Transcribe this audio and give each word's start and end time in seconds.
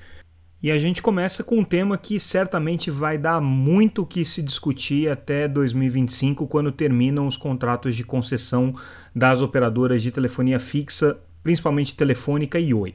E 0.63 0.69
a 0.69 0.77
gente 0.77 1.01
começa 1.01 1.43
com 1.43 1.57
um 1.57 1.63
tema 1.63 1.97
que 1.97 2.19
certamente 2.19 2.91
vai 2.91 3.17
dar 3.17 3.41
muito 3.41 4.03
o 4.03 4.05
que 4.05 4.23
se 4.23 4.43
discutir 4.43 5.09
até 5.09 5.47
2025, 5.47 6.45
quando 6.45 6.71
terminam 6.71 7.25
os 7.25 7.35
contratos 7.35 7.95
de 7.95 8.03
concessão 8.03 8.75
das 9.15 9.41
operadoras 9.41 10.03
de 10.03 10.11
telefonia 10.11 10.59
fixa, 10.59 11.17
principalmente 11.41 11.95
Telefônica 11.95 12.59
e 12.59 12.75
Oi. 12.75 12.93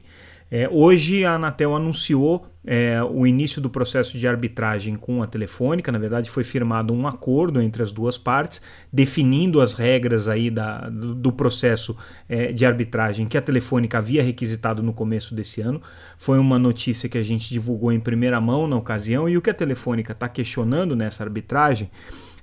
É, 0.49 0.69
hoje 0.71 1.25
a 1.25 1.35
Anatel 1.35 1.75
anunciou 1.75 2.47
é, 2.65 3.01
o 3.03 3.25
início 3.25 3.61
do 3.61 3.69
processo 3.69 4.17
de 4.17 4.27
arbitragem 4.27 4.95
com 4.95 5.23
a 5.23 5.27
Telefônica. 5.27 5.91
Na 5.91 5.97
verdade, 5.97 6.29
foi 6.29 6.43
firmado 6.43 6.93
um 6.93 7.07
acordo 7.07 7.61
entre 7.61 7.81
as 7.81 7.91
duas 7.91 8.17
partes, 8.17 8.61
definindo 8.91 9.61
as 9.61 9.73
regras 9.73 10.27
aí 10.27 10.49
da, 10.49 10.89
do, 10.89 11.31
processo 11.31 11.95
é, 12.27 12.51
de 12.51 12.65
arbitragem 12.65 13.27
que 13.27 13.37
a 13.37 13.41
Telefônica 13.41 13.97
havia 13.97 14.21
requisitado 14.21 14.83
no 14.83 14.93
começo 14.93 15.33
desse 15.33 15.61
ano. 15.61 15.81
Foi 16.17 16.37
uma 16.39 16.59
notícia 16.59 17.07
que 17.07 17.17
a 17.17 17.23
gente 17.23 17.49
divulgou 17.49 17.91
em 17.91 17.99
primeira 17.99 18.41
mão 18.41 18.67
na 18.67 18.75
ocasião, 18.75 19.29
e 19.29 19.37
o 19.37 19.41
que 19.41 19.49
a 19.49 19.53
Telefônica 19.53 20.11
está 20.11 20.27
questionando 20.27 20.95
nessa 20.95 21.23
arbitragem 21.23 21.89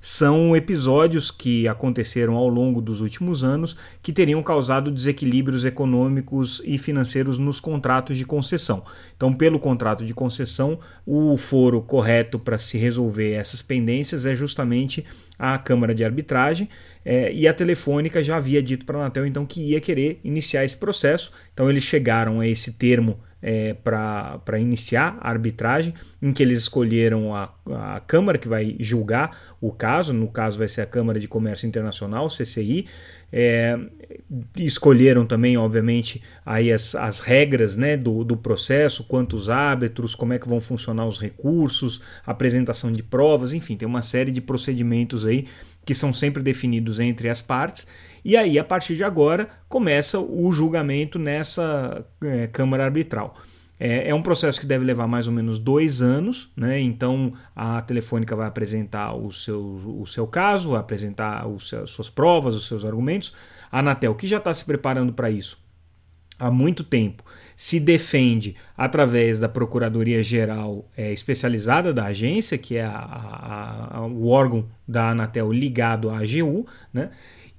são 0.07 0.55
episódios 0.55 1.31
que 1.31 1.67
aconteceram 1.67 2.35
ao 2.35 2.47
longo 2.47 2.79
dos 2.79 3.01
últimos 3.01 3.43
anos 3.43 3.75
que 4.03 4.13
teriam 4.13 4.43
causado 4.43 4.91
desequilíbrios 4.91 5.65
econômicos 5.65 6.61
e 6.63 6.77
financeiros 6.77 7.39
nos 7.39 7.59
contratos 7.59 8.15
de 8.15 8.23
concessão. 8.23 8.83
Então, 9.17 9.33
pelo 9.33 9.57
contrato 9.57 10.04
de 10.05 10.13
concessão, 10.13 10.79
o 11.05 11.35
foro 11.35 11.81
correto 11.81 12.39
para 12.39 12.57
se 12.57 12.77
resolver 12.77 13.33
essas 13.33 13.61
pendências 13.61 14.25
é 14.25 14.33
justamente 14.33 15.03
a 15.37 15.57
Câmara 15.57 15.93
de 15.93 16.03
Arbitragem. 16.03 16.69
É, 17.03 17.31
e 17.33 17.47
a 17.47 17.53
Telefônica 17.53 18.23
já 18.23 18.37
havia 18.37 18.63
dito 18.63 18.85
para 18.85 18.97
a 18.97 19.01
Anatel 19.01 19.25
então 19.25 19.45
que 19.45 19.71
ia 19.71 19.81
querer 19.81 20.19
iniciar 20.23 20.63
esse 20.63 20.77
processo. 20.77 21.31
Então 21.53 21.69
eles 21.69 21.83
chegaram 21.83 22.39
a 22.39 22.47
esse 22.47 22.73
termo 22.73 23.19
é, 23.41 23.75
para 23.75 24.59
iniciar 24.59 25.19
a 25.21 25.29
arbitragem, 25.29 25.93
em 26.19 26.33
que 26.33 26.41
eles 26.41 26.61
escolheram 26.61 27.31
a, 27.35 27.53
a 27.95 27.99
Câmara 27.99 28.39
que 28.39 28.47
vai 28.47 28.75
julgar 28.79 29.55
o 29.61 29.71
caso, 29.71 30.13
no 30.13 30.27
caso 30.27 30.57
vai 30.57 30.67
ser 30.67 30.81
a 30.81 30.85
Câmara 30.87 31.19
de 31.19 31.27
Comércio 31.27 31.67
Internacional, 31.67 32.27
CCI, 32.27 32.87
é, 33.37 33.77
escolheram 34.55 35.25
também, 35.25 35.57
obviamente, 35.57 36.23
aí 36.45 36.71
as, 36.71 36.95
as 36.95 37.19
regras 37.19 37.75
né, 37.75 37.97
do, 37.97 38.23
do 38.23 38.37
processo, 38.37 39.03
quantos 39.03 39.49
árbitros, 39.49 40.15
como 40.15 40.31
é 40.31 40.39
que 40.39 40.47
vão 40.47 40.61
funcionar 40.61 41.05
os 41.05 41.19
recursos, 41.19 42.01
apresentação 42.25 42.93
de 42.93 43.03
provas, 43.03 43.51
enfim, 43.51 43.75
tem 43.75 43.85
uma 43.85 44.01
série 44.01 44.31
de 44.31 44.39
procedimentos 44.39 45.25
aí 45.25 45.47
que 45.85 45.93
são 45.93 46.13
sempre 46.13 46.41
definidos 46.41 46.99
entre 46.99 47.27
as 47.27 47.41
partes 47.41 47.85
e 48.25 48.35
aí, 48.35 48.57
a 48.57 48.63
partir 48.63 48.95
de 48.95 49.03
agora, 49.03 49.47
começa 49.69 50.19
o 50.19 50.51
julgamento 50.51 51.19
nessa 51.19 52.03
é, 52.23 52.47
Câmara 52.47 52.85
Arbitral. 52.85 53.37
É, 53.79 54.09
é, 54.09 54.15
um 54.15 54.21
processo 54.21 54.59
que 54.59 54.65
deve 54.65 54.85
levar 54.85 55.07
mais 55.07 55.27
ou 55.27 55.33
menos 55.33 55.59
dois 55.59 56.01
anos, 56.01 56.49
né? 56.55 56.79
então 56.79 57.33
a 57.55 57.81
Telefônica 57.81 58.35
vai 58.35 58.47
apresentar 58.47 59.13
o 59.13 59.31
seu, 59.31 59.61
o 59.99 60.07
seu 60.07 60.25
caso, 60.25 60.69
vai 60.69 60.79
apresentar 60.79 61.45
os 61.47 61.73
suas 61.87 62.09
provas, 62.09 62.55
os 62.55 62.67
seus 62.67 62.85
argumentos. 62.85 63.33
A 63.71 63.79
Anatel, 63.79 64.15
que 64.15 64.27
já 64.27 64.37
está 64.37 64.53
se 64.53 64.63
preparando 64.63 65.11
para 65.11 65.29
isso 65.29 65.57
há 66.39 66.51
muito 66.51 66.83
tempo, 66.83 67.23
se 67.55 67.79
defende 67.79 68.55
através 68.77 69.39
da 69.39 69.47
Procuradoria 69.47 70.21
Geral 70.21 70.89
é, 70.95 71.11
especializada 71.13 71.93
da 71.93 72.05
agência, 72.05 72.57
que 72.57 72.75
é 72.75 72.83
a, 72.83 72.97
a, 72.97 73.97
a, 73.97 74.05
o 74.05 74.27
órgão 74.27 74.65
da 74.87 75.11
Anatel 75.11 75.51
ligado 75.51 76.09
à 76.09 76.19
AGU, 76.19 76.65
né? 76.93 77.11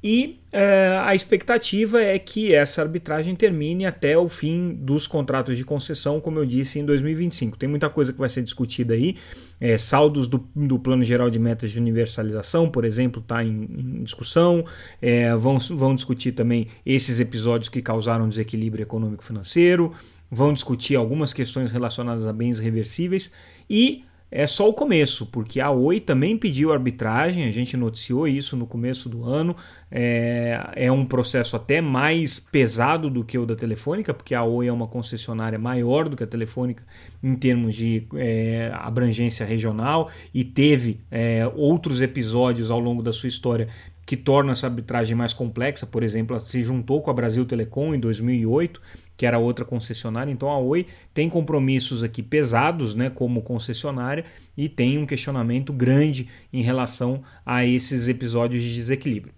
E 0.08 0.38
é, 0.52 1.00
a 1.02 1.16
expectativa 1.16 2.00
é 2.00 2.16
que 2.16 2.54
essa 2.54 2.80
arbitragem 2.80 3.34
termine 3.34 3.84
até 3.84 4.16
o 4.16 4.28
fim 4.28 4.72
dos 4.72 5.04
contratos 5.04 5.56
de 5.56 5.64
concessão, 5.64 6.20
como 6.20 6.38
eu 6.38 6.46
disse, 6.46 6.78
em 6.78 6.84
2025. 6.84 7.58
Tem 7.58 7.68
muita 7.68 7.90
coisa 7.90 8.12
que 8.12 8.18
vai 8.20 8.28
ser 8.28 8.44
discutida 8.44 8.94
aí. 8.94 9.16
É, 9.60 9.76
saldos 9.76 10.28
do, 10.28 10.48
do, 10.54 10.78
Plano 10.78 11.02
Geral 11.02 11.28
de 11.28 11.40
Metas 11.40 11.72
de 11.72 11.80
Universalização, 11.80 12.70
por 12.70 12.84
exemplo, 12.84 13.20
está 13.20 13.42
em, 13.42 13.68
em, 13.68 14.04
discussão. 14.04 14.64
É, 15.02 15.34
vão, 15.34 15.58
vão 15.58 15.92
discutir 15.92 16.30
também 16.30 16.68
esses 16.86 17.18
episódios 17.18 17.68
que 17.68 17.82
causaram 17.82 18.28
desequilíbrio 18.28 18.84
econômico-financeiro. 18.84 19.92
Vão 20.30 20.52
discutir 20.52 20.94
algumas 20.94 21.32
questões 21.32 21.72
relacionadas 21.72 22.28
a 22.28 22.32
bens 22.32 22.60
reversíveis. 22.60 23.32
E 23.68 24.04
é 24.30 24.46
só 24.46 24.68
o 24.68 24.74
começo, 24.74 25.26
porque 25.26 25.60
a 25.60 25.70
Oi 25.70 26.00
também 26.00 26.36
pediu 26.36 26.72
arbitragem, 26.72 27.44
a 27.44 27.52
gente 27.52 27.76
noticiou 27.76 28.26
isso 28.26 28.56
no 28.56 28.66
começo 28.66 29.08
do 29.08 29.24
ano. 29.24 29.54
É, 29.88 30.72
é, 30.74 30.92
um 30.92 31.04
processo 31.04 31.54
até 31.54 31.80
mais 31.80 32.40
pesado 32.40 33.08
do 33.08 33.24
que 33.24 33.38
o 33.38 33.46
da 33.46 33.54
Telefônica, 33.54 34.12
porque 34.12 34.34
a 34.34 34.42
Oi 34.42 34.66
é 34.66 34.72
uma 34.72 34.88
concessionária 34.88 35.58
maior 35.58 36.08
do 36.08 36.16
que 36.16 36.24
a 36.24 36.26
Telefônica 36.26 36.82
em 37.22 37.36
termos 37.36 37.74
de 37.74 38.06
é, 38.14 38.72
abrangência 38.74 39.46
regional 39.46 40.10
e 40.34 40.44
teve 40.44 41.00
é, 41.10 41.50
outros 41.54 42.00
episódios 42.00 42.70
ao 42.70 42.80
longo 42.80 43.02
da 43.02 43.12
sua 43.12 43.28
história 43.28 43.68
que 44.06 44.16
tornam 44.16 44.52
essa 44.52 44.68
arbitragem 44.68 45.14
mais 45.14 45.32
complexa. 45.32 45.84
Por 45.84 46.02
exemplo, 46.02 46.36
ela 46.36 46.44
se 46.44 46.62
juntou 46.62 47.02
com 47.02 47.10
a 47.10 47.14
Brasil 47.14 47.44
Telecom 47.44 47.94
em 47.94 48.00
2008 48.00 48.80
que 49.16 49.24
era 49.24 49.38
outra 49.38 49.64
concessionária. 49.64 50.30
Então 50.30 50.50
a 50.50 50.58
Oi 50.58 50.86
tem 51.14 51.28
compromissos 51.28 52.02
aqui 52.04 52.22
pesados, 52.22 52.94
né, 52.94 53.10
como 53.10 53.42
concessionária 53.42 54.24
e 54.56 54.68
tem 54.68 54.98
um 54.98 55.06
questionamento 55.06 55.72
grande 55.72 56.28
em 56.52 56.62
relação 56.62 57.22
a 57.44 57.64
esses 57.64 58.08
episódios 58.08 58.62
de 58.62 58.74
desequilíbrio. 58.74 59.32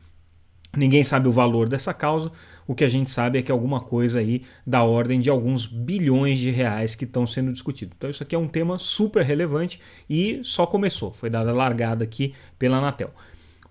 Ninguém 0.77 1.03
sabe 1.03 1.29
o 1.29 1.33
valor 1.33 1.69
dessa 1.69 1.95
causa. 1.95 2.31
O 2.67 2.75
que 2.75 2.85
a 2.85 2.89
gente 2.89 3.09
sabe 3.09 3.39
é 3.39 3.43
que 3.43 3.51
alguma 3.51 3.81
coisa 3.81 4.19
aí 4.19 4.43
da 4.67 4.83
ordem 4.83 5.19
de 5.19 5.31
alguns 5.31 5.65
bilhões 5.65 6.39
de 6.39 6.51
reais 6.51 6.95
que 6.95 7.05
estão 7.05 7.27
sendo 7.27 7.53
discutidos. 7.53 7.95
Então 7.97 8.11
isso 8.11 8.23
aqui 8.23 8.35
é 8.35 8.39
um 8.39 8.47
tema 8.47 8.79
super 8.79 9.25
relevante 9.25 9.81
e 10.11 10.41
só 10.43 10.67
começou. 10.67 11.15
Foi 11.15 11.31
dada 11.31 11.53
largada 11.53 12.05
aqui 12.05 12.35
pela 12.59 12.77
Anatel. 12.77 13.11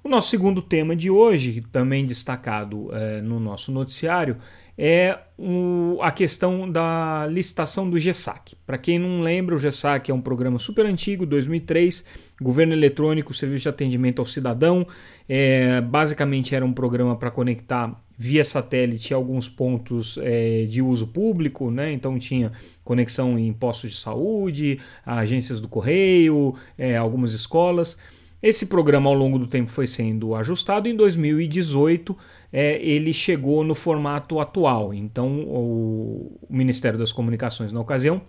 O 0.04 0.10
nosso 0.10 0.30
segundo 0.30 0.62
tema 0.62 0.96
de 0.96 1.10
hoje, 1.10 1.64
também 1.72 2.06
destacado 2.06 2.90
é, 2.94 3.22
no 3.22 3.40
nosso 3.40 3.72
noticiário, 3.72 4.38
é 4.78 5.18
o, 5.38 5.98
a 6.02 6.12
questão 6.12 6.70
da 6.70 7.28
licitação 7.28 7.90
do 7.90 8.00
GESAC. 8.00 8.56
Para 8.66 8.78
quem 8.78 9.00
não 9.00 9.22
lembra, 9.22 9.56
o 9.56 9.58
GESAC 9.58 10.12
é 10.12 10.14
um 10.14 10.22
programa 10.22 10.60
super 10.60 10.86
antigo, 10.86 11.26
2003, 11.26 12.06
Governo 12.40 12.74
Eletrônico, 12.74 13.34
Serviço 13.34 13.64
de 13.64 13.70
Atendimento 13.70 14.20
ao 14.20 14.26
Cidadão. 14.26 14.86
É, 15.28 15.82
basicamente 15.82 16.54
era 16.54 16.64
um 16.64 16.72
programa 16.72 17.16
para 17.16 17.32
conectar 17.32 18.00
via 18.16 18.46
satélite 18.46 19.14
alguns 19.14 19.50
pontos 19.50 20.18
é, 20.22 20.66
de 20.66 20.82
uso 20.82 21.08
público, 21.08 21.70
né? 21.70 21.92
então 21.92 22.18
tinha 22.18 22.52
conexão 22.84 23.38
em 23.38 23.52
postos 23.54 23.92
de 23.92 23.98
saúde, 23.98 24.80
agências 25.06 25.60
do 25.60 25.68
correio, 25.68 26.56
é, 26.78 26.96
algumas 26.98 27.34
escolas. 27.34 27.98
Esse 28.42 28.68
programa 28.68 29.10
ao 29.10 29.16
longo 29.16 29.40
do 29.40 29.48
tempo 29.48 29.70
foi 29.70 29.88
sendo 29.88 30.36
ajustado. 30.36 30.88
Em 30.88 30.96
2018, 30.96 32.16
é, 32.54 32.80
ele 32.82 33.12
chegou 33.12 33.64
no 33.64 33.74
formato 33.74 34.40
atual. 34.40 34.94
Então, 34.94 35.42
o, 35.42 36.38
o 36.48 36.56
Ministério 36.56 37.00
das 37.00 37.12
Comunicações, 37.12 37.74
na 37.74 37.80
ocasião, 37.80 38.22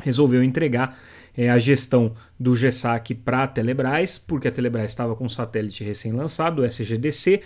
resolveu 0.00 0.42
entregar 0.42 0.98
é, 1.36 1.50
a 1.50 1.58
gestão 1.58 2.14
do 2.38 2.56
GESAC 2.56 3.14
para 3.14 3.42
a 3.42 3.46
Telebrás, 3.46 4.18
porque 4.18 4.48
a 4.48 4.52
Telebrás 4.52 4.90
estava 4.90 5.14
com 5.14 5.24
um 5.24 5.28
satélite 5.28 5.84
recém-lançado, 5.84 6.62
o 6.62 6.64
SGDC, 6.64 7.42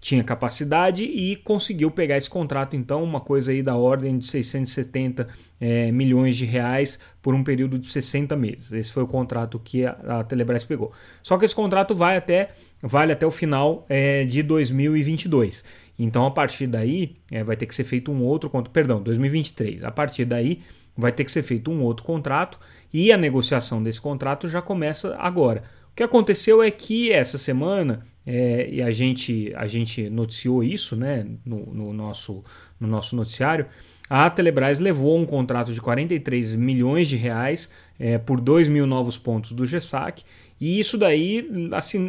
tinha 0.00 0.24
capacidade 0.24 1.02
e 1.02 1.36
conseguiu 1.36 1.90
pegar 1.90 2.16
esse 2.16 2.30
contrato, 2.30 2.74
então, 2.74 3.04
uma 3.04 3.20
coisa 3.20 3.52
aí 3.52 3.62
da 3.62 3.76
ordem 3.76 4.18
de 4.18 4.26
670 4.26 5.28
é, 5.60 5.92
milhões 5.92 6.36
de 6.36 6.46
reais 6.46 6.98
por 7.20 7.34
um 7.34 7.44
período 7.44 7.78
de 7.78 7.86
60 7.86 8.34
meses. 8.34 8.72
Esse 8.72 8.90
foi 8.90 9.02
o 9.02 9.06
contrato 9.06 9.60
que 9.62 9.84
a, 9.84 9.90
a 10.20 10.24
Telebrás 10.24 10.64
pegou. 10.64 10.92
Só 11.22 11.36
que 11.36 11.44
esse 11.44 11.54
contrato 11.54 11.94
vai 11.94 12.16
até, 12.16 12.50
vale 12.82 13.12
até 13.12 13.26
o 13.26 13.30
final 13.30 13.84
é, 13.88 14.24
de 14.24 14.42
2022. 14.42 15.64
Então, 16.02 16.24
a 16.24 16.30
partir 16.30 16.66
daí, 16.66 17.14
é, 17.30 17.44
vai 17.44 17.56
ter 17.56 17.66
que 17.66 17.74
ser 17.74 17.84
feito 17.84 18.10
um 18.10 18.22
outro 18.22 18.48
contrato, 18.48 18.72
perdão, 18.72 19.02
2023. 19.02 19.84
A 19.84 19.90
partir 19.90 20.24
daí, 20.24 20.62
vai 20.96 21.12
ter 21.12 21.24
que 21.24 21.30
ser 21.30 21.42
feito 21.42 21.70
um 21.70 21.82
outro 21.82 22.04
contrato 22.04 22.58
e 22.90 23.12
a 23.12 23.18
negociação 23.18 23.82
desse 23.82 24.00
contrato 24.00 24.48
já 24.48 24.62
começa 24.62 25.14
agora. 25.18 25.62
O 25.92 25.94
que 25.94 26.02
aconteceu 26.02 26.62
é 26.62 26.70
que 26.70 27.12
essa 27.12 27.36
semana 27.36 28.06
é, 28.26 28.66
e 28.70 28.80
a 28.80 28.90
gente, 28.90 29.52
a 29.54 29.66
gente 29.66 30.08
noticiou 30.08 30.64
isso 30.64 30.96
né, 30.96 31.26
no, 31.44 31.66
no, 31.66 31.92
nosso, 31.92 32.42
no 32.78 32.88
nosso 32.88 33.14
noticiário, 33.14 33.66
a 34.08 34.28
Telebrás 34.30 34.78
levou 34.78 35.18
um 35.18 35.26
contrato 35.26 35.72
de 35.72 35.82
43 35.82 36.56
milhões 36.56 37.08
de 37.08 37.16
reais 37.16 37.70
é, 37.98 38.16
por 38.16 38.40
2 38.40 38.68
mil 38.68 38.86
novos 38.86 39.18
pontos 39.18 39.52
do 39.52 39.66
GESAC, 39.66 40.24
e 40.60 40.78
isso 40.78 40.98
daí 40.98 41.48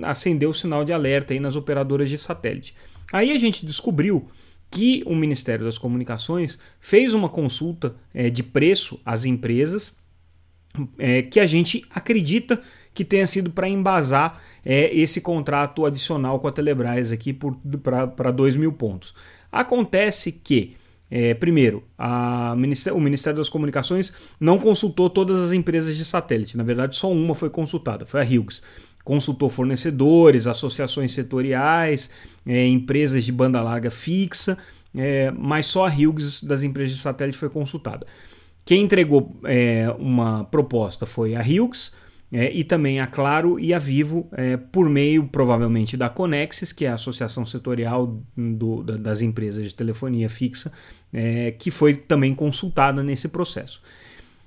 acendeu 0.03 0.50
o 0.50 0.53
sinal 0.53 0.83
de 0.83 0.92
alerta 0.92 1.33
aí 1.33 1.39
nas 1.39 1.56
operadoras 1.56 2.09
de 2.09 2.18
satélite. 2.18 2.75
Aí 3.12 3.31
a 3.31 3.38
gente 3.38 3.65
descobriu 3.65 4.30
que 4.69 5.03
o 5.06 5.15
Ministério 5.15 5.65
das 5.65 5.77
Comunicações 5.77 6.57
fez 6.80 7.13
uma 7.13 7.30
consulta 7.30 7.95
é, 8.13 8.30
de 8.30 8.44
preço 8.44 9.00
às 9.06 9.25
empresas 9.25 9.95
é, 10.98 11.21
que 11.21 11.39
a 11.39 11.45
gente 11.45 11.86
acredita 11.89 12.62
que 12.94 13.03
tenha 13.03 13.27
sido 13.27 13.51
para 13.51 13.69
embasar 13.69 14.42
é, 14.65 14.94
esse 14.95 15.21
contrato 15.21 15.86
adicional 15.86 16.39
com 16.39 16.48
a 16.48 16.51
Telebrás 16.51 17.12
aqui 17.12 17.33
para 17.33 18.31
2 18.31 18.57
mil 18.57 18.71
pontos. 18.74 19.13
Acontece 19.51 20.31
que, 20.31 20.75
é, 21.13 21.34
primeiro, 21.34 21.84
Ministério, 22.56 22.98
o 22.98 23.02
Ministério 23.02 23.38
das 23.38 23.50
Comunicações 23.50 24.13
não 24.40 24.58
consultou 24.58 25.10
todas 25.10 25.42
as 25.42 25.52
empresas 25.52 25.98
de 25.98 26.06
satélite, 26.06 26.56
na 26.56 26.63
verdade, 26.63 26.96
só 26.96 27.12
uma 27.12 27.36
foi 27.36 27.50
consultada, 27.50 28.06
foi 28.06 28.22
a 28.22 28.24
Hughes. 28.24 28.63
Consultou 29.04 29.50
fornecedores, 29.50 30.48
associações 30.48 31.12
setoriais, 31.12 32.10
é, 32.46 32.66
empresas 32.66 33.25
de 33.25 33.31
banda 33.31 33.62
larga 33.62 33.92
fixa, 33.92 34.58
é, 34.96 35.31
mas 35.31 35.66
só 35.66 35.86
a 35.86 35.90
Hughes 35.90 36.42
das 36.42 36.63
empresas 36.63 36.96
de 36.96 37.02
satélite 37.02 37.38
foi 37.38 37.50
consultada. 37.50 38.08
Quem 38.63 38.84
entregou 38.84 39.36
é, 39.44 39.94
uma 40.00 40.46
proposta 40.46 41.06
foi 41.06 41.36
a 41.36 41.42
Hughes, 41.42 41.92
é, 42.31 42.51
e 42.51 42.63
também 42.63 43.00
a 43.00 43.07
Claro 43.07 43.60
e 43.60 43.74
a 43.74 43.80
Vivo, 43.80 44.30
é, 44.31 44.56
por 44.56 44.89
meio 44.89 45.25
provavelmente 45.25 45.98
da 45.98 46.07
Conexis, 46.10 46.72
que 46.72 46.86
é 46.86 46.89
a 46.89 46.94
associação 46.94 47.45
setorial 47.45 48.22
do, 48.36 48.83
das 48.83 49.22
empresas 49.22 49.66
de 49.66 49.75
telefonia 49.75 50.30
fixa, 50.30 50.72
é, 51.12 51.51
que 51.51 51.69
foi 51.69 51.94
também 51.94 52.33
consultada 52.33 53.04
nesse 53.04 53.28
processo. 53.28 53.81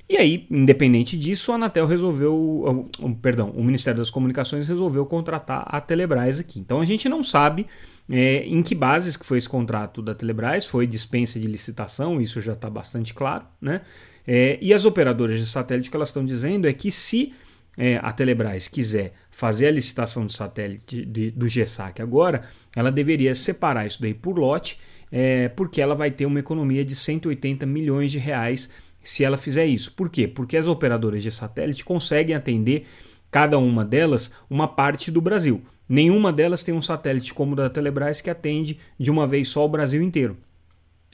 E 0.09 0.17
aí, 0.19 0.47
independente 0.51 1.19
disso, 1.19 1.51
a 1.51 1.55
Anatel 1.55 1.87
resolveu, 1.87 2.91
perdão, 3.23 3.51
o 3.51 3.65
Ministério 3.65 3.99
das 3.99 4.11
Comunicações 4.11 4.69
resolveu 4.69 5.07
contratar 5.07 5.65
a 5.67 5.81
Telebrás 5.81 6.39
aqui. 6.39 6.61
Então 6.61 6.81
a 6.81 6.85
gente 6.85 7.09
não 7.09 7.23
sabe 7.23 7.67
é, 8.11 8.45
em 8.47 8.63
que 8.63 8.75
bases 8.75 9.17
que 9.17 9.25
foi 9.25 9.39
esse 9.39 9.49
contrato 9.49 10.03
da 10.03 10.15
Telebrás, 10.15 10.67
foi 10.67 10.87
dispensa 10.87 11.41
de 11.41 11.47
licitação, 11.47 12.21
isso 12.21 12.41
já 12.41 12.53
está 12.53 12.69
bastante 12.69 13.15
claro, 13.15 13.45
né? 13.61 13.81
É, 14.27 14.59
e 14.61 14.73
as 14.73 14.85
operadoras 14.87 15.39
de 15.39 15.47
satélite 15.47 15.91
que 15.91 15.97
elas 15.97 16.09
estão 16.09 16.25
dizendo 16.25 16.67
é 16.67 16.73
que 16.73 16.91
se 16.91 17.35
é, 17.77 17.99
a 18.03 18.13
Telebrás 18.13 18.69
quiser 18.69 19.15
fazer 19.31 19.67
a 19.67 19.71
licitação 19.71 20.27
de 20.27 20.33
satélite 20.33 21.05
de, 21.05 21.31
do 21.31 21.47
GSAC 21.47 22.01
agora, 22.01 22.45
ela 22.75 22.91
deveria 22.91 23.35
separar 23.35 23.87
isso 23.87 24.01
daí 24.01 24.15
por 24.15 24.39
lote, 24.39 24.79
é, 25.11 25.49
porque 25.49 25.81
ela 25.81 25.95
vai 25.95 26.11
ter 26.11 26.27
uma 26.27 26.41
economia 26.41 26.85
de 26.85 26.95
180 26.95 27.67
milhões 27.67 28.11
de 28.11 28.19
reais 28.19 28.71
se 29.03 29.25
ela 29.25 29.37
fizer 29.37 29.67
isso. 29.67 29.93
Por 29.93 30.09
quê? 30.09 30.27
Porque 30.27 30.57
as 30.57 30.67
operadoras 30.67 31.23
de 31.23 31.31
satélite 31.31 31.85
conseguem 31.85 32.35
atender 32.35 32.87
cada 33.31 33.59
uma 33.59 33.85
delas 33.85 34.33
uma 34.49 34.67
parte 34.67 35.11
do 35.11 35.21
Brasil. 35.21 35.63
Nenhuma 35.89 36.33
delas 36.33 36.63
tem 36.63 36.75
um 36.75 36.81
satélite 36.81 37.35
como 37.35 37.53
o 37.53 37.57
da 37.57 37.69
Telebrás 37.69 38.21
que 38.21 38.31
atende 38.31 38.79
de 38.99 39.11
uma 39.11 39.27
vez 39.27 39.49
só 39.49 39.65
o 39.65 39.69
Brasil 39.69 40.03
inteiro. 40.03 40.37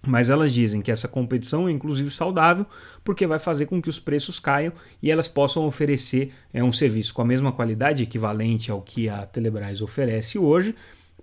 Mas 0.07 0.31
elas 0.31 0.53
dizem 0.53 0.81
que 0.81 0.91
essa 0.91 1.07
competição 1.07 1.69
é 1.69 1.73
inclusive 1.73 2.11
saudável, 2.11 2.65
porque 3.05 3.27
vai 3.27 3.39
fazer 3.39 3.67
com 3.67 3.83
que 3.83 3.89
os 3.89 3.99
preços 3.99 4.39
caiam 4.39 4.73
e 5.03 5.11
elas 5.11 5.29
possam 5.29 5.67
oferecer 5.67 6.33
é, 6.53 6.65
um 6.65 6.73
serviço 6.73 7.13
com 7.13 7.23
a 7.23 7.25
mesma 7.25 7.53
qualidade, 7.53 8.03
equivalente 8.03 8.71
ao 8.71 8.81
que 8.81 9.09
a 9.09 9.27
Telebrás 9.27 9.83
oferece 9.83 10.39
hoje, 10.39 10.75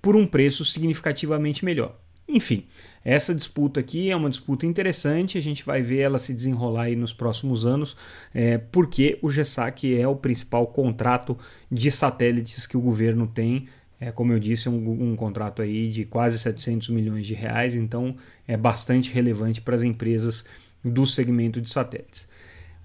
por 0.02 0.16
um 0.16 0.28
preço 0.28 0.64
significativamente 0.64 1.66
melhor. 1.66 1.98
Enfim, 2.30 2.66
essa 3.06 3.34
disputa 3.34 3.80
aqui 3.80 4.12
é 4.12 4.16
uma 4.16 4.30
disputa 4.30 4.66
interessante, 4.66 5.38
a 5.38 5.42
gente 5.42 5.64
vai 5.64 5.82
ver 5.82 6.00
ela 6.00 6.20
se 6.20 6.34
desenrolar 6.34 6.84
aí 6.84 6.96
nos 6.96 7.14
próximos 7.14 7.66
anos, 7.66 7.96
é, 8.34 8.58
porque 8.58 9.18
o 9.22 9.32
GESAC 9.32 9.98
é 9.98 10.06
o 10.06 10.16
principal 10.16 10.68
contrato 10.68 11.38
de 11.72 11.90
satélites 11.90 12.68
que 12.68 12.76
o 12.76 12.82
governo 12.82 13.26
tem 13.26 13.68
é, 14.00 14.12
como 14.12 14.32
eu 14.32 14.40
disse, 14.40 14.70
um, 14.70 15.12
um, 15.12 15.16
contrato 15.16 15.62
aí 15.62 15.90
de 15.90 16.06
quase 16.06 16.38
700 16.38 16.90
milhões 16.90 17.26
de 17.26 17.34
reais, 17.34 17.76
então 17.76 18.16
é 18.48 18.56
bastante 18.56 19.12
relevante 19.12 19.62
para 19.62 19.76
as 19.76 19.84
empresas 19.84 20.46
do 20.84 21.08
segmento 21.08 21.60
de 21.60 21.70
satélites. 21.70 22.28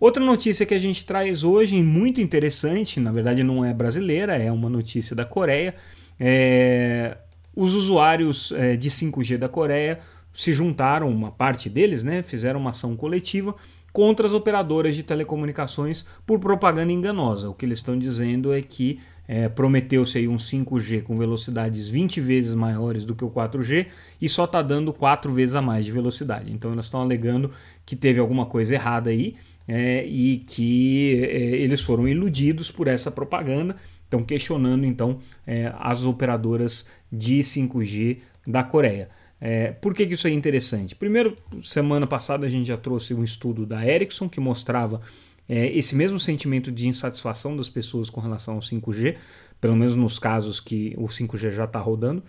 Outra 0.00 0.24
notícia 0.24 0.66
que 0.66 0.74
a 0.74 0.78
gente 0.78 1.04
traz 1.04 1.44
hoje, 1.44 1.80
muito 1.82 2.20
interessante, 2.20 2.98
na 2.98 3.12
verdade 3.12 3.44
não 3.44 3.64
é 3.64 3.72
brasileira, 3.72 4.36
é 4.36 4.50
uma 4.50 4.68
notícia 4.68 5.14
da 5.14 5.24
Coreia. 5.24 5.74
É, 6.18 7.18
os 7.54 7.74
usuários 7.74 8.50
é, 8.52 8.76
de 8.76 8.90
5G 8.90 9.36
da 9.36 9.48
Coreia 9.48 10.00
se 10.32 10.52
juntaram, 10.52 11.08
uma 11.08 11.30
parte 11.30 11.68
deles, 11.68 12.02
né, 12.02 12.22
fizeram 12.22 12.58
uma 12.58 12.70
ação 12.70 12.96
coletiva 12.96 13.54
contra 13.92 14.26
as 14.26 14.32
operadoras 14.32 14.96
de 14.96 15.02
telecomunicações 15.02 16.06
por 16.26 16.40
propaganda 16.40 16.90
enganosa. 16.90 17.50
O 17.50 17.54
que 17.54 17.66
eles 17.66 17.78
estão 17.78 17.98
dizendo 17.98 18.52
é 18.52 18.62
que 18.62 18.98
é, 19.32 19.48
prometeu-se 19.48 20.28
um 20.28 20.36
5G 20.36 21.02
com 21.02 21.16
velocidades 21.16 21.88
20 21.88 22.20
vezes 22.20 22.52
maiores 22.52 23.02
do 23.02 23.14
que 23.14 23.24
o 23.24 23.30
4G 23.30 23.86
e 24.20 24.28
só 24.28 24.44
está 24.44 24.60
dando 24.60 24.92
4 24.92 25.32
vezes 25.32 25.54
a 25.54 25.62
mais 25.62 25.86
de 25.86 25.90
velocidade. 25.90 26.52
Então 26.52 26.70
elas 26.70 26.84
estão 26.84 27.00
alegando 27.00 27.50
que 27.86 27.96
teve 27.96 28.20
alguma 28.20 28.44
coisa 28.44 28.74
errada 28.74 29.08
aí 29.08 29.36
é, 29.66 30.04
e 30.04 30.44
que 30.46 31.18
é, 31.24 31.38
eles 31.62 31.80
foram 31.80 32.06
iludidos 32.06 32.70
por 32.70 32.86
essa 32.86 33.10
propaganda. 33.10 33.74
Estão 34.04 34.22
questionando 34.22 34.84
então 34.84 35.18
é, 35.46 35.72
as 35.78 36.04
operadoras 36.04 36.84
de 37.10 37.40
5G 37.40 38.18
da 38.46 38.62
Coreia. 38.62 39.08
É, 39.44 39.72
por 39.72 39.92
que, 39.92 40.06
que, 40.06 40.14
isso 40.14 40.28
é 40.28 40.30
interessante? 40.30 40.94
Primeiro, 40.94 41.36
semana 41.64 42.06
passada 42.06 42.46
a 42.46 42.48
gente 42.48 42.68
já 42.68 42.76
trouxe 42.76 43.12
um 43.12 43.24
estudo 43.24 43.66
da 43.66 43.84
Ericsson 43.84 44.28
que 44.28 44.38
mostrava 44.38 45.00
é, 45.48 45.66
esse 45.76 45.96
mesmo 45.96 46.20
sentimento 46.20 46.70
de 46.70 46.86
insatisfação 46.86 47.56
das 47.56 47.68
pessoas 47.68 48.08
com 48.08 48.20
relação 48.20 48.54
ao 48.54 48.60
5G, 48.60 49.16
pelo 49.60 49.74
menos 49.74 49.96
nos 49.96 50.16
casos 50.16 50.60
que 50.60 50.94
o 50.96 51.06
5G 51.06 51.50
já 51.50 51.64
está 51.64 51.80
rodando. 51.80 52.22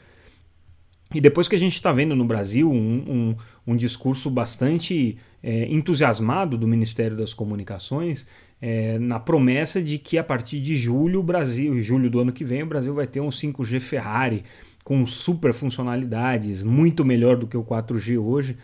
E 1.14 1.22
depois 1.22 1.48
que 1.48 1.56
a 1.56 1.60
gente 1.60 1.76
está 1.76 1.92
vendo 1.92 2.16
no 2.16 2.26
Brasil 2.26 2.72
um, 2.72 3.06
um, 3.08 3.36
um 3.68 3.76
discurso 3.76 4.32
bastante 4.32 5.16
é, 5.44 5.68
entusiasmado 5.72 6.58
do 6.58 6.68
Ministério 6.68 7.16
das 7.16 7.32
Comunicações, 7.32 8.26
é, 8.60 8.98
na 8.98 9.20
promessa 9.20 9.84
de 9.84 10.00
que 10.00 10.18
a 10.18 10.24
partir 10.24 10.60
de 10.60 10.76
julho, 10.78 11.20
o 11.20 11.24
Brasil, 11.24 11.80
julho 11.84 12.10
do 12.10 12.20
ano 12.20 12.32
que 12.32 12.44
vem, 12.44 12.64
o 12.64 12.66
Brasil 12.66 12.92
vai 12.92 13.06
ter 13.06 13.20
um 13.20 13.30
5G 13.30 13.80
Ferrari 13.80 14.44
com 14.84 15.06
super 15.06 15.54
funcionalidades, 15.54 16.62
muito 16.64 17.06
melhor 17.06 17.38
do 17.38 17.48
que 17.48 17.58
o 17.58 17.64
4G 17.64 18.20
hoje. 18.20 18.58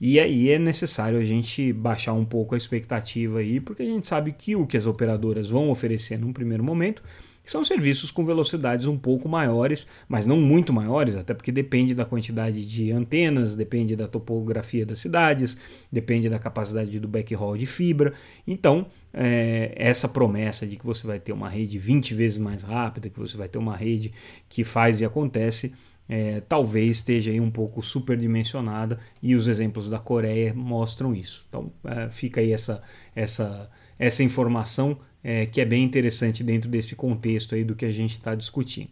E 0.00 0.18
aí 0.18 0.50
é 0.50 0.58
necessário 0.58 1.18
a 1.18 1.24
gente 1.24 1.72
baixar 1.72 2.14
um 2.14 2.24
pouco 2.24 2.54
a 2.54 2.58
expectativa 2.58 3.38
aí, 3.38 3.60
porque 3.60 3.82
a 3.82 3.86
gente 3.86 4.06
sabe 4.06 4.32
que 4.32 4.56
o 4.56 4.66
que 4.66 4.76
as 4.76 4.86
operadoras 4.86 5.48
vão 5.48 5.70
oferecer 5.70 6.18
num 6.18 6.32
primeiro 6.32 6.64
momento 6.64 7.02
são 7.44 7.64
serviços 7.64 8.10
com 8.10 8.24
velocidades 8.24 8.86
um 8.86 8.96
pouco 8.96 9.28
maiores, 9.28 9.86
mas 10.08 10.26
não 10.26 10.40
muito 10.40 10.72
maiores, 10.72 11.16
até 11.16 11.34
porque 11.34 11.50
depende 11.50 11.94
da 11.94 12.04
quantidade 12.04 12.64
de 12.64 12.92
antenas, 12.92 13.56
depende 13.56 13.96
da 13.96 14.06
topografia 14.06 14.86
das 14.86 15.00
cidades, 15.00 15.56
depende 15.90 16.28
da 16.28 16.38
capacidade 16.38 16.98
do 17.00 17.08
backhaul 17.08 17.56
de 17.56 17.66
fibra. 17.66 18.12
Então, 18.46 18.86
é, 19.12 19.72
essa 19.76 20.08
promessa 20.08 20.66
de 20.66 20.76
que 20.76 20.86
você 20.86 21.06
vai 21.06 21.18
ter 21.18 21.32
uma 21.32 21.48
rede 21.48 21.78
20 21.78 22.14
vezes 22.14 22.38
mais 22.38 22.62
rápida, 22.62 23.08
que 23.08 23.18
você 23.18 23.36
vai 23.36 23.48
ter 23.48 23.58
uma 23.58 23.76
rede 23.76 24.12
que 24.48 24.62
faz 24.62 25.00
e 25.00 25.04
acontece, 25.04 25.74
é, 26.08 26.40
talvez 26.40 26.96
esteja 26.96 27.30
aí 27.30 27.40
um 27.40 27.52
pouco 27.52 27.80
superdimensionada 27.82 28.98
e 29.22 29.36
os 29.36 29.46
exemplos 29.46 29.88
da 29.88 30.00
Coreia 30.00 30.52
mostram 30.52 31.14
isso. 31.14 31.46
Então 31.48 31.72
é, 31.84 32.10
fica 32.10 32.40
aí 32.40 32.52
essa, 32.52 32.82
essa, 33.14 33.70
essa 33.96 34.22
informação 34.22 34.98
é, 35.22 35.46
que 35.46 35.60
é 35.60 35.64
bem 35.64 35.84
interessante 35.84 36.42
dentro 36.42 36.68
desse 36.68 36.96
contexto 36.96 37.54
aí 37.54 37.64
do 37.64 37.74
que 37.74 37.84
a 37.84 37.92
gente 37.92 38.12
está 38.12 38.34
discutindo. 38.34 38.90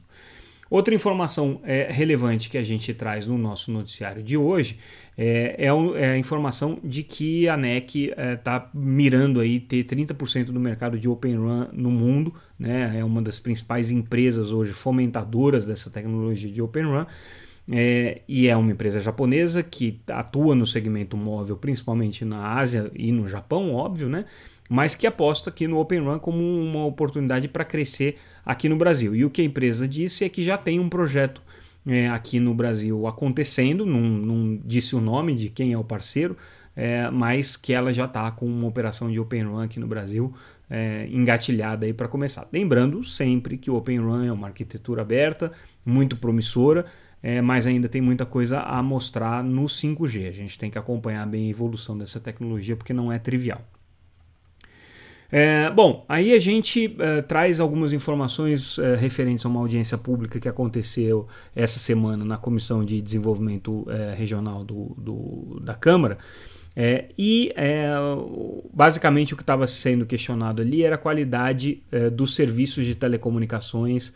Outra 0.70 0.94
informação 0.94 1.60
é, 1.64 1.88
relevante 1.90 2.50
que 2.50 2.58
a 2.58 2.62
gente 2.62 2.92
traz 2.92 3.26
no 3.26 3.38
nosso 3.38 3.72
noticiário 3.72 4.22
de 4.22 4.36
hoje 4.36 4.78
é, 5.16 5.56
é, 5.58 5.66
é 5.66 6.10
a 6.10 6.18
informação 6.18 6.78
de 6.84 7.02
que 7.02 7.48
a 7.48 7.56
NEC 7.56 8.12
está 8.36 8.70
é, 8.72 8.78
mirando 8.78 9.40
aí 9.40 9.60
ter 9.60 9.84
30% 9.84 10.46
do 10.46 10.60
mercado 10.60 10.98
de 10.98 11.08
Open 11.08 11.36
Run 11.36 11.68
no 11.72 11.90
mundo, 11.90 12.34
né? 12.58 12.98
é 12.98 13.04
uma 13.04 13.22
das 13.22 13.40
principais 13.40 13.90
empresas 13.90 14.52
hoje 14.52 14.72
fomentadoras 14.74 15.64
dessa 15.64 15.90
tecnologia 15.90 16.50
de 16.50 16.60
Open 16.60 16.84
Run. 16.84 17.06
É, 17.70 18.22
e 18.26 18.48
é 18.48 18.56
uma 18.56 18.72
empresa 18.72 18.98
japonesa 18.98 19.62
que 19.62 20.00
atua 20.08 20.54
no 20.54 20.66
segmento 20.66 21.18
móvel, 21.18 21.54
principalmente 21.56 22.24
na 22.24 22.54
Ásia 22.54 22.90
e 22.94 23.12
no 23.12 23.28
Japão, 23.28 23.74
óbvio, 23.74 24.08
né? 24.08 24.24
Mas 24.68 24.94
que 24.94 25.06
aposta 25.06 25.50
aqui 25.50 25.66
no 25.66 25.78
Open 25.78 26.00
Run 26.00 26.18
como 26.18 26.38
uma 26.38 26.84
oportunidade 26.84 27.48
para 27.48 27.64
crescer 27.64 28.18
aqui 28.44 28.68
no 28.68 28.76
Brasil. 28.76 29.14
E 29.14 29.24
o 29.24 29.30
que 29.30 29.42
a 29.42 29.44
empresa 29.44 29.88
disse 29.88 30.24
é 30.24 30.28
que 30.28 30.42
já 30.42 30.58
tem 30.58 30.78
um 30.78 30.88
projeto 30.88 31.42
é, 31.86 32.08
aqui 32.08 32.38
no 32.38 32.54
Brasil 32.54 33.06
acontecendo, 33.06 33.86
não, 33.86 34.00
não, 34.00 34.60
disse 34.64 34.94
o 34.94 35.00
nome 35.00 35.34
de 35.34 35.48
quem 35.48 35.72
é 35.72 35.78
o 35.78 35.84
parceiro, 35.84 36.36
é, 36.76 37.10
mas 37.10 37.56
que 37.56 37.72
ela 37.72 37.92
já 37.92 38.04
está 38.04 38.30
com 38.30 38.46
uma 38.46 38.68
operação 38.68 39.10
de 39.10 39.18
Open 39.18 39.44
Run 39.44 39.62
aqui 39.62 39.80
no 39.80 39.86
Brasil 39.86 40.34
é, 40.70 41.08
engatilhada 41.10 41.86
aí 41.86 41.92
para 41.92 42.08
começar. 42.08 42.46
Lembrando 42.52 43.02
sempre 43.04 43.56
que 43.56 43.70
o 43.70 43.76
Open 43.76 43.98
Run 44.00 44.24
é 44.24 44.32
uma 44.32 44.48
arquitetura 44.48 45.02
aberta, 45.02 45.50
muito 45.84 46.16
promissora, 46.16 46.84
é, 47.22 47.40
mas 47.40 47.66
ainda 47.66 47.88
tem 47.88 48.00
muita 48.00 48.26
coisa 48.26 48.60
a 48.60 48.82
mostrar 48.82 49.42
no 49.42 49.64
5G. 49.64 50.28
A 50.28 50.32
gente 50.32 50.58
tem 50.58 50.70
que 50.70 50.78
acompanhar 50.78 51.26
bem 51.26 51.46
a 51.46 51.50
evolução 51.50 51.96
dessa 51.96 52.20
tecnologia 52.20 52.76
porque 52.76 52.92
não 52.92 53.10
é 53.10 53.18
trivial. 53.18 53.64
É, 55.30 55.70
bom, 55.70 56.06
aí 56.08 56.32
a 56.32 56.38
gente 56.38 56.96
é, 56.98 57.20
traz 57.20 57.60
algumas 57.60 57.92
informações 57.92 58.78
é, 58.78 58.96
referentes 58.96 59.44
a 59.44 59.48
uma 59.48 59.60
audiência 59.60 59.98
pública 59.98 60.40
que 60.40 60.48
aconteceu 60.48 61.28
essa 61.54 61.78
semana 61.78 62.24
na 62.24 62.38
Comissão 62.38 62.82
de 62.82 63.02
Desenvolvimento 63.02 63.86
é, 63.90 64.14
Regional 64.14 64.64
do, 64.64 64.94
do, 64.96 65.60
da 65.60 65.74
Câmara. 65.74 66.16
É, 66.74 67.10
e 67.18 67.52
é, 67.56 67.90
basicamente 68.72 69.34
o 69.34 69.36
que 69.36 69.42
estava 69.42 69.66
sendo 69.66 70.06
questionado 70.06 70.62
ali 70.62 70.82
era 70.82 70.94
a 70.94 70.98
qualidade 70.98 71.82
dos 72.12 72.34
serviços 72.34 72.84
de 72.84 72.94
telecomunicações 72.94 74.14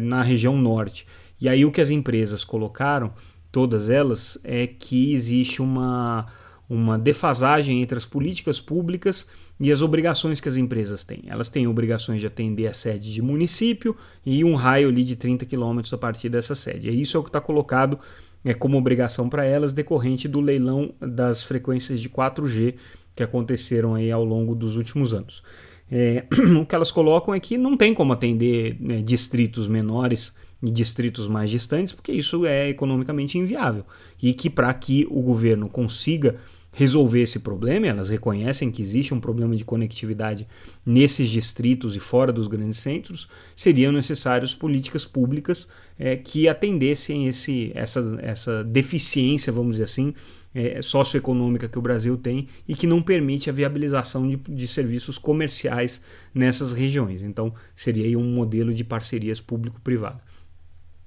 na 0.00 0.22
região 0.22 0.56
norte. 0.56 1.04
E 1.40 1.48
aí 1.48 1.64
o 1.64 1.72
que 1.72 1.80
as 1.80 1.90
empresas 1.90 2.44
colocaram, 2.44 3.12
todas 3.50 3.90
elas, 3.90 4.38
é 4.44 4.68
que 4.68 5.12
existe 5.12 5.60
uma 5.60 6.26
uma 6.68 6.98
defasagem 6.98 7.80
entre 7.80 7.96
as 7.96 8.04
políticas 8.04 8.60
públicas 8.60 9.26
e 9.58 9.70
as 9.70 9.82
obrigações 9.82 10.40
que 10.40 10.48
as 10.48 10.56
empresas 10.56 11.04
têm. 11.04 11.22
Elas 11.26 11.48
têm 11.48 11.66
obrigações 11.66 12.20
de 12.20 12.26
atender 12.26 12.66
a 12.66 12.72
sede 12.72 13.12
de 13.12 13.22
município 13.22 13.96
e 14.24 14.44
um 14.44 14.54
raio 14.54 14.88
ali 14.88 15.04
de 15.04 15.16
30 15.16 15.46
quilômetros 15.46 15.92
a 15.92 15.98
partir 15.98 16.28
dessa 16.28 16.54
sede. 16.54 16.90
E 16.90 17.00
isso 17.00 17.16
é 17.16 17.20
o 17.20 17.22
que 17.22 17.28
está 17.28 17.40
colocado 17.40 17.98
é, 18.44 18.52
como 18.52 18.76
obrigação 18.76 19.28
para 19.28 19.44
elas 19.44 19.72
decorrente 19.72 20.28
do 20.28 20.40
leilão 20.40 20.92
das 21.00 21.42
frequências 21.42 22.00
de 22.00 22.08
4G 22.08 22.74
que 23.14 23.22
aconteceram 23.22 23.94
aí 23.94 24.10
ao 24.10 24.24
longo 24.24 24.54
dos 24.54 24.76
últimos 24.76 25.14
anos. 25.14 25.42
É, 25.90 26.24
o 26.60 26.66
que 26.66 26.74
elas 26.74 26.90
colocam 26.90 27.34
é 27.34 27.40
que 27.40 27.56
não 27.56 27.76
tem 27.76 27.94
como 27.94 28.12
atender 28.12 28.76
né, 28.80 29.00
distritos 29.00 29.68
menores 29.68 30.34
e 30.62 30.70
distritos 30.70 31.28
mais 31.28 31.50
distantes, 31.50 31.92
porque 31.92 32.12
isso 32.12 32.46
é 32.46 32.68
economicamente 32.68 33.38
inviável. 33.38 33.84
E 34.22 34.32
que 34.32 34.48
para 34.48 34.72
que 34.72 35.06
o 35.10 35.20
governo 35.20 35.68
consiga 35.68 36.36
resolver 36.72 37.22
esse 37.22 37.38
problema, 37.40 37.86
elas 37.86 38.10
reconhecem 38.10 38.70
que 38.70 38.82
existe 38.82 39.14
um 39.14 39.20
problema 39.20 39.56
de 39.56 39.64
conectividade 39.64 40.46
nesses 40.84 41.30
distritos 41.30 41.96
e 41.96 42.00
fora 42.00 42.30
dos 42.30 42.48
grandes 42.48 42.78
centros, 42.80 43.28
seriam 43.56 43.90
necessárias 43.90 44.54
políticas 44.54 45.02
públicas 45.02 45.66
é, 45.98 46.16
que 46.16 46.46
atendessem 46.46 47.26
esse, 47.28 47.72
essa, 47.74 48.18
essa 48.20 48.62
deficiência, 48.62 49.50
vamos 49.50 49.76
dizer 49.76 49.84
assim, 49.84 50.12
é, 50.54 50.82
socioeconômica 50.82 51.66
que 51.66 51.78
o 51.78 51.82
Brasil 51.82 52.14
tem 52.18 52.46
e 52.68 52.76
que 52.76 52.86
não 52.86 53.00
permite 53.00 53.48
a 53.48 53.54
viabilização 53.54 54.28
de, 54.28 54.36
de 54.36 54.68
serviços 54.68 55.16
comerciais 55.16 56.02
nessas 56.34 56.74
regiões. 56.74 57.22
Então, 57.22 57.54
seria 57.74 58.18
um 58.18 58.34
modelo 58.34 58.74
de 58.74 58.84
parcerias 58.84 59.40
público-privada. 59.40 60.20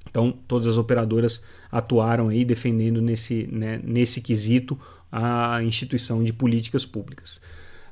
Então, 0.09 0.31
todas 0.47 0.67
as 0.67 0.77
operadoras 0.77 1.41
atuaram 1.71 2.29
aí 2.29 2.43
defendendo 2.43 3.01
nesse, 3.01 3.47
né, 3.51 3.79
nesse 3.83 4.21
quesito 4.21 4.77
a 5.11 5.61
instituição 5.63 6.23
de 6.23 6.33
políticas 6.33 6.85
públicas. 6.85 7.41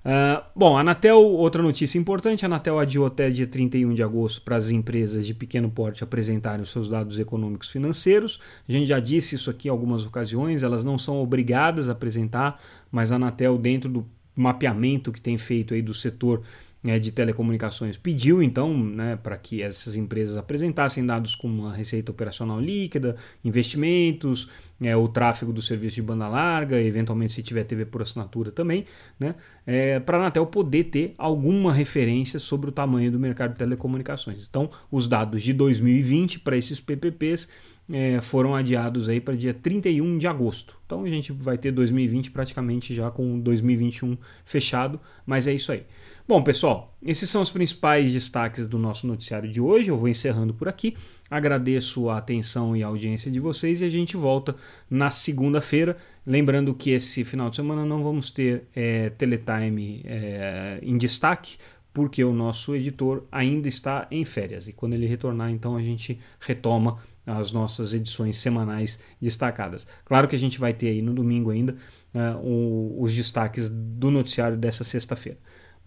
Uh, 0.07 0.41
bom, 0.55 0.77
a 0.77 0.79
Anatel, 0.79 1.19
outra 1.19 1.62
notícia 1.62 1.97
importante, 1.97 2.45
a 2.45 2.47
Anatel 2.47 2.79
adiou 2.79 3.05
até 3.05 3.29
dia 3.29 3.45
31 3.45 3.93
de 3.93 4.01
agosto 4.01 4.41
para 4.41 4.55
as 4.55 4.69
empresas 4.69 5.25
de 5.25 5.33
pequeno 5.33 5.69
porte 5.69 6.01
apresentarem 6.01 6.62
os 6.62 6.69
seus 6.69 6.88
dados 6.88 7.19
econômicos 7.19 7.69
financeiros. 7.69 8.39
A 8.69 8.71
gente 8.71 8.88
já 8.88 9.01
disse 9.01 9.36
isso 9.36 9.50
aqui 9.50 9.67
em 9.67 9.71
algumas 9.71 10.05
ocasiões, 10.05 10.63
elas 10.63 10.86
não 10.86 10.97
são 10.97 11.21
obrigadas 11.21 11.89
a 11.89 11.91
apresentar, 11.91 12.62
mas 12.89 13.12
a 13.12 13.15
Anatel, 13.15 13.57
dentro 13.57 13.89
do 13.89 14.07
mapeamento 14.33 15.12
que 15.12 15.19
tem 15.19 15.38
feito 15.38 15.74
aí 15.74 15.81
do 15.81 15.93
setor 15.93 16.41
né, 16.84 17.00
de 17.00 17.12
telecomunicações 17.12 17.98
pediu 17.98 18.41
então 18.41 18.75
né, 18.77 19.15
para 19.15 19.38
que 19.38 19.62
essas 19.62 19.96
empresas 19.96 20.38
apresentassem 20.38 21.05
dados 21.05 21.36
como 21.36 21.67
a 21.67 21.74
receita 21.74 22.12
operacional 22.12 22.60
líquida, 22.60 23.15
investimentos, 23.43 24.50
é, 24.81 24.96
o 24.96 25.07
tráfego 25.07 25.51
do 25.51 25.62
serviço 25.62 25.96
de 25.96 26.01
banda 26.01 26.27
larga, 26.27 26.81
eventualmente 26.81 27.34
se 27.34 27.43
tiver 27.43 27.63
TV 27.63 27.86
por 27.86 28.01
assinatura 28.01 28.51
também, 28.51 28.86
né, 29.19 29.36
é, 29.65 30.00
para 30.00 30.17
a 30.17 30.22
Anatel 30.22 30.46
poder 30.46 30.86
ter 30.86 31.15
alguma 31.17 31.74
referência 31.74 32.39
sobre 32.39 32.69
o 32.69 32.72
tamanho 32.72 33.12
do 33.12 33.19
mercado 33.19 33.51
de 33.51 33.57
telecomunicações. 33.57 34.48
Então, 34.50 34.69
os 34.91 35.07
dados 35.07 35.43
de 35.43 35.53
2020 35.53 36.39
para 36.39 36.55
esses 36.55 36.79
PPPs 36.79 37.50
é, 37.91 38.19
foram 38.22 38.53
adiados 38.53 39.07
aí 39.07 39.22
para 39.22 39.36
dia 39.36 39.53
31 39.53 40.17
de 40.17 40.27
agosto. 40.27 40.77
Então 40.86 41.03
a 41.03 41.10
gente 41.10 41.31
vai 41.31 41.57
ter 41.57 41.72
2020 41.72 42.31
praticamente 42.31 42.93
já 42.93 43.10
com 43.10 43.39
2021 43.39 44.17
fechado, 44.43 45.00
mas 45.25 45.48
é 45.48 45.53
isso 45.53 45.72
aí. 45.72 45.84
Bom, 46.27 46.43
pessoal, 46.43 46.93
esses 47.01 47.29
são 47.29 47.41
os 47.41 47.50
principais 47.50 48.12
destaques 48.12 48.67
do 48.67 48.77
nosso 48.77 49.07
noticiário 49.07 49.50
de 49.50 49.62
hoje. 49.62 49.89
Eu 49.89 49.98
vou 49.98 50.10
encerrando 50.10 50.53
por 50.53 50.67
aqui. 50.67 50.93
Agradeço 51.31 52.10
a 52.10 52.17
atenção 52.17 52.75
e 52.75 52.84
a 52.84 52.88
audiência 52.88 53.31
de 53.31 53.39
vocês 53.39 53.79
e 53.79 53.86
a 53.86 53.89
gente 53.89 54.17
volta 54.17 54.53
na 54.89 55.10
segunda-feira. 55.10 55.96
Lembrando 56.25 56.74
que 56.74 56.89
esse 56.89 57.24
final 57.24 57.50
de 57.50 57.55
semana 57.55 57.86
não 57.86 58.03
vamos 58.03 58.29
ter 58.29 58.67
é, 58.75 59.10
Teletime 59.12 60.01
é, 60.03 60.79
em 60.81 60.98
destaque, 60.98 61.55
porque 61.93 62.22
o 62.25 62.34
nosso 62.34 62.75
editor 62.75 63.24
ainda 63.31 63.69
está 63.69 64.05
em 64.12 64.25
férias. 64.25 64.67
E 64.67 64.74
quando 64.74 64.96
ele 64.96 65.07
retornar, 65.07 65.50
então 65.50 65.77
a 65.77 65.81
gente 65.81 66.19
retoma 66.41 67.00
as 67.25 67.53
nossas 67.53 67.93
edições 67.93 68.36
semanais 68.36 69.00
destacadas. 69.22 69.88
Claro 70.03 70.27
que 70.27 70.36
a 70.36 70.39
gente 70.39 70.60
vai 70.60 70.74
ter 70.74 70.89
aí 70.89 71.01
no 71.01 71.13
domingo 71.13 71.51
ainda 71.51 71.77
uh, 72.13 72.38
o, 72.46 73.01
os 73.01 73.15
destaques 73.15 73.69
do 73.69 74.12
noticiário 74.12 74.57
dessa 74.57 74.84
sexta-feira. 74.84 75.38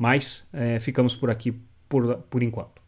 Mas 0.00 0.48
é, 0.50 0.80
ficamos 0.80 1.14
por 1.14 1.30
aqui 1.30 1.52
por, 1.86 2.22
por 2.30 2.42
enquanto. 2.42 2.79